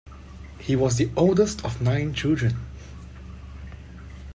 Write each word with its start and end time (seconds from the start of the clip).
He 0.57 0.75
was 0.75 0.97
the 0.97 1.11
oldest 1.15 1.63
of 1.63 1.79
nine 1.79 2.15
children. 2.15 2.55